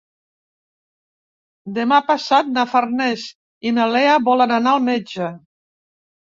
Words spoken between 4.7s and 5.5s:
al metge.